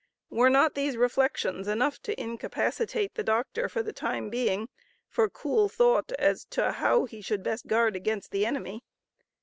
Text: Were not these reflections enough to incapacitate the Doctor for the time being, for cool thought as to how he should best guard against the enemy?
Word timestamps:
Were 0.31 0.49
not 0.49 0.73
these 0.73 0.97
reflections 0.97 1.67
enough 1.67 1.99
to 2.01 2.19
incapacitate 2.19 3.13
the 3.13 3.21
Doctor 3.23 3.69
for 3.69 3.83
the 3.83 3.93
time 3.93 4.31
being, 4.31 4.67
for 5.07 5.29
cool 5.29 5.69
thought 5.69 6.11
as 6.13 6.43
to 6.45 6.71
how 6.71 7.05
he 7.05 7.21
should 7.21 7.43
best 7.43 7.67
guard 7.67 7.95
against 7.95 8.31
the 8.31 8.43
enemy? 8.47 8.83